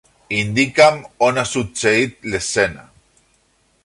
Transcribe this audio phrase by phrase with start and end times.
[0.35, 0.97] Indica'm
[1.27, 2.87] on ha succeït l'escena.